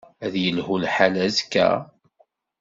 Ad 0.25 0.33
yelhu 0.43 0.75
lḥal 0.77 1.15
azekka? 1.25 1.69